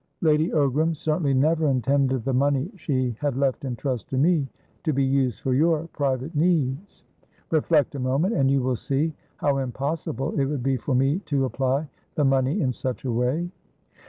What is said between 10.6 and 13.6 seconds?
be for me to apply the money in such a way."